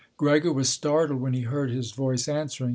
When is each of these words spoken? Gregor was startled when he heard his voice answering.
Gregor 0.17 0.51
was 0.51 0.67
startled 0.67 1.21
when 1.21 1.33
he 1.33 1.41
heard 1.41 1.69
his 1.69 1.91
voice 1.91 2.27
answering. 2.27 2.69